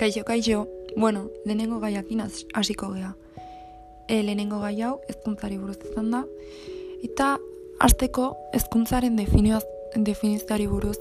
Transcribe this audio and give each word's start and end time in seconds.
Kaixo, 0.00 0.24
kaixo, 0.24 0.66
bueno, 0.96 1.28
lehenengo 1.44 1.78
gaiakin 1.78 2.22
has- 2.22 2.46
hasiko 2.54 2.88
gea. 2.94 3.16
E, 4.08 4.22
lehenengo 4.22 4.58
gai 4.58 4.80
hau, 4.80 4.94
ezkuntzari 5.12 5.58
buruz 5.58 5.76
izan 5.90 6.10
da. 6.10 6.24
Eta, 7.04 7.36
hasteko 7.78 8.30
ezkuntzaren 8.56 9.16
definioaz, 9.20 9.66
definizioari 9.94 10.66
buruz 10.72 10.96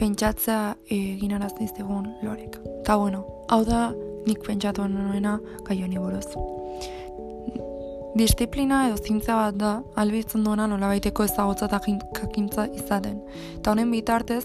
pentsatzea 0.00 0.76
egin 0.90 1.36
arazi 1.38 1.68
zigun 1.76 2.10
lorek. 2.24 2.58
Eta, 2.80 2.96
bueno, 2.96 3.22
hau 3.48 3.62
da 3.64 3.94
nik 4.26 4.42
pentsatu 4.42 4.88
nuena 4.88 5.38
gai 5.68 5.78
honi 5.84 5.98
buruz. 5.98 6.26
Disiplina 8.18 8.88
edo 8.88 8.96
zintza 8.98 9.36
bat 9.36 9.54
da, 9.54 9.72
albitzen 9.94 10.42
duena 10.42 10.66
nolabaiteko 10.66 11.22
ezagutza 11.22 11.66
eta 11.70 11.78
jakintza 12.18 12.66
izaten. 12.74 13.22
Eta 13.60 13.70
honen 13.70 13.92
bitartez, 13.94 14.42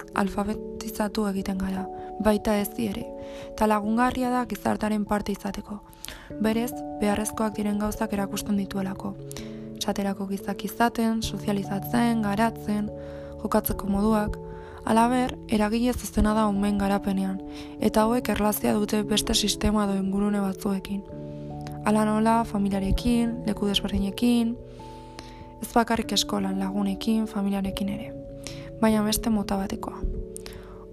alfabetizatu 0.83 1.27
egiten 1.27 1.57
gara, 1.57 1.85
baita 2.19 2.57
ez 2.59 2.69
ere. 2.77 3.05
Eta 3.53 3.67
lagungarria 3.67 4.29
da 4.29 4.45
gizartaren 4.45 5.05
parte 5.05 5.31
izateko. 5.31 5.79
Berez, 6.41 6.73
beharrezkoak 6.99 7.55
diren 7.55 7.79
gauzak 7.79 8.13
erakusten 8.13 8.57
dituelako. 8.57 9.15
Esaterako 9.77 10.27
gizak 10.27 10.63
izaten, 10.65 11.21
sozializatzen, 11.21 12.21
garatzen, 12.21 12.89
jokatzeko 13.41 13.87
moduak, 13.87 14.37
Alaber, 14.85 15.37
eragile 15.47 15.93
zuzena 15.93 16.33
da 16.33 16.45
umen 16.51 16.77
garapenean, 16.77 17.37
eta 17.79 18.01
hauek 18.01 18.27
erlazia 18.27 18.73
dute 18.73 19.01
beste 19.03 19.33
sistema 19.33 19.85
edo 19.85 19.95
ingurune 19.95 20.41
batzuekin. 20.43 20.99
Ala 21.85 22.03
nola, 22.03 22.43
familiarekin, 22.43 23.45
leku 23.47 23.69
desberdinekin, 23.69 24.57
ez 25.61 25.71
bakarrik 25.71 26.11
eskolan 26.11 26.59
lagunekin, 26.59 27.27
familiarekin 27.31 27.95
ere. 27.95 28.11
Baina 28.81 29.07
beste 29.07 29.29
mota 29.29 29.55
batekoa. 29.55 30.22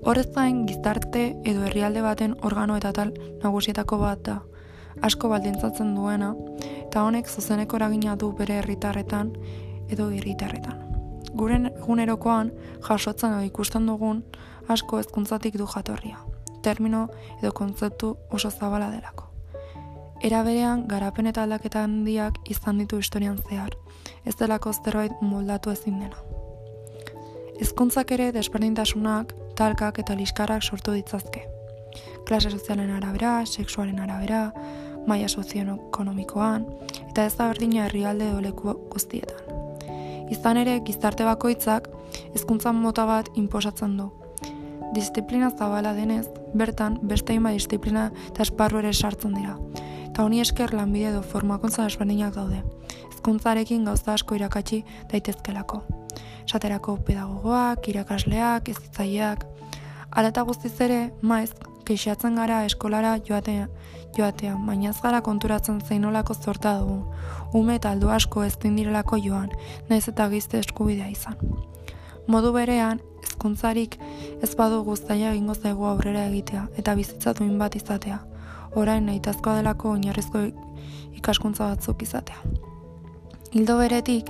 Horrez 0.02 0.30
gain, 0.32 0.64
gizarte 0.66 1.22
edo 1.44 1.64
herrialde 1.68 2.00
baten 2.00 2.34
organo 2.42 2.76
eta 2.80 2.92
tal 2.96 3.10
nagusietako 3.42 3.98
bat 4.00 4.22
da, 4.24 4.36
asko 5.04 5.28
baldintzatzen 5.28 5.94
duena, 5.94 6.30
eta 6.86 7.02
honek 7.04 7.28
zuzeneko 7.28 7.76
eragina 7.76 8.16
du 8.16 8.30
bere 8.38 8.56
herritarretan 8.62 9.34
edo 9.92 10.08
herritarretan. 10.10 10.78
Guren 11.36 11.68
egunerokoan 11.70 12.50
jasotzen 12.86 13.36
edo 13.36 13.44
ikusten 13.46 13.86
dugun 13.86 14.24
asko 14.68 14.98
hezkuntzatik 14.98 15.58
du 15.60 15.66
jatorria. 15.66 16.24
Termino 16.64 17.08
edo 17.42 17.52
kontzeptu 17.52 18.14
oso 18.30 18.50
zabala 18.50 18.90
delako. 18.90 19.28
Era 20.22 20.42
berean, 20.44 20.86
garapen 20.88 21.28
eta 21.28 21.44
aldaketa 21.44 21.84
handiak 21.84 22.40
izan 22.52 22.80
ditu 22.80 22.98
historian 23.00 23.38
zehar, 23.48 23.76
ez 24.24 24.34
delako 24.36 24.72
zerbait 24.72 25.12
moldatu 25.20 25.70
ezin 25.72 26.00
dena. 26.00 26.18
Hezkuntzak 27.60 28.12
ere 28.16 28.30
desberdintasunak, 28.32 29.32
talkak 29.60 29.98
eta 30.00 30.16
liskarrak 30.16 30.64
sortu 30.64 30.94
ditzazke. 30.96 31.44
Klase 32.28 32.50
sozialen 32.50 32.90
arabera, 32.96 33.40
sexualen 33.44 34.00
arabera, 34.00 34.52
maila 35.06 35.28
sozioekonomikoan, 35.28 36.64
eta 37.10 37.26
ez 37.26 37.34
da 37.36 37.50
berdina 37.50 37.86
herrialde 37.86 38.30
edo 38.30 38.40
leku 38.44 38.72
guztietan. 38.92 39.60
Izan 40.30 40.60
ere, 40.62 40.78
gizarte 40.86 41.26
bakoitzak 41.26 41.90
hezkuntza 42.34 42.72
mota 42.72 43.04
bat 43.08 43.28
inposatzen 43.34 43.96
du. 43.98 44.08
Disiplina 44.94 45.50
zabala 45.50 45.92
denez, 45.94 46.26
bertan 46.54 46.98
beste 47.12 47.34
hainbat 47.34 47.58
disiplina 47.58 48.08
eta 48.30 48.46
esparru 48.46 48.80
ere 48.82 48.92
sartzen 48.94 49.36
dira. 49.36 49.56
Eta 50.06 50.24
honi 50.24 50.40
esker 50.42 50.74
lanbide 50.74 51.12
edo 51.12 51.22
formakuntza 51.22 51.86
desberdinak 51.86 52.34
daude. 52.34 52.62
Hezkuntzarekin 53.12 53.84
gauza 53.90 54.14
asko 54.14 54.38
irakatsi 54.38 54.84
daitezkelako. 55.12 55.84
Esaterako 56.44 56.96
pedagogoak, 57.06 57.88
irakasleak, 57.88 58.68
ezitzaileak. 58.68 59.44
Hala 60.10 60.32
eta 60.32 60.42
guztiz 60.42 60.74
ere, 60.80 61.00
maiz, 61.22 61.50
keixatzen 61.86 62.38
gara 62.38 62.64
eskolara 62.66 63.16
joatea, 63.26 63.68
joatea, 64.16 64.56
baina 64.66 64.90
ez 64.90 64.98
gara 65.02 65.20
konturatzen 65.26 65.80
zeinolako 65.80 66.34
zorta 66.34 66.76
dugu. 66.78 67.14
Ume 67.54 67.76
eta 67.80 67.90
aldu 67.94 68.10
asko 68.10 68.44
ez 68.46 68.56
direlako 68.62 69.18
joan, 69.24 69.50
naiz 69.88 70.06
eta 70.08 70.28
gizte 70.28 70.58
eskubidea 70.58 71.08
izan. 71.10 71.38
Modu 72.26 72.52
berean, 72.52 73.00
hezkuntzarik 73.24 73.96
ez 74.42 74.54
badugu 74.56 74.96
zaila 74.96 75.32
egingo 75.32 75.54
zaigu 75.54 75.86
aurrera 75.88 76.26
egitea 76.28 76.66
eta 76.76 76.94
bizitza 76.94 77.32
duin 77.38 77.58
bat 77.58 77.76
izatea. 77.76 78.18
Orain 78.76 79.06
nahitazkoa 79.06 79.56
delako 79.56 79.94
oinarrizko 79.96 80.44
ikaskuntza 81.16 81.70
batzuk 81.72 82.02
izatea. 82.02 82.38
Hildo 83.50 83.74
beretik, 83.80 84.28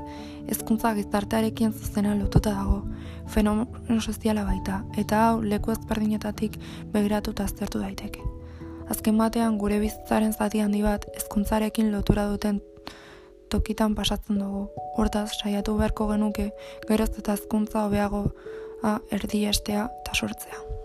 hezkuntza 0.49 0.95
gizartearekin 0.97 1.75
zuzena 1.77 2.15
lotuta 2.17 2.55
dago, 2.57 2.79
fenomeno 3.29 4.01
soziala 4.01 4.47
baita, 4.47 4.79
eta 5.03 5.19
hau 5.27 5.43
leku 5.45 5.75
ezberdinetatik 5.75 6.57
begiratuta 6.95 7.45
aztertu 7.45 7.83
daiteke. 7.83 8.25
Azken 8.91 9.21
batean 9.21 9.61
gure 9.61 9.79
bizitzaren 9.85 10.33
zati 10.33 10.65
handi 10.65 10.81
bat 10.83 11.05
hezkuntzarekin 11.13 11.93
lotura 11.93 12.27
duten 12.33 12.63
tokitan 13.53 13.95
pasatzen 13.95 14.41
dugu. 14.41 14.67
Hortaz, 14.97 15.29
saiatu 15.37 15.77
beharko 15.77 16.09
genuke 16.15 16.51
geroz 16.89 17.13
eta 17.21 17.37
hezkuntza 17.37 17.85
hobeago 17.87 18.25
erdiestea 19.21 19.89
eta 20.01 20.17
sortzea. 20.17 20.80